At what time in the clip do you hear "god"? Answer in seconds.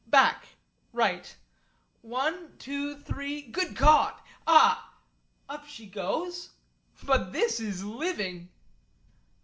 3.75-4.15